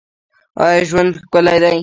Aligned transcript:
آیا 0.63 0.79
ژوند 0.89 1.11
ښکلی 1.21 1.57
دی؟ 1.63 1.77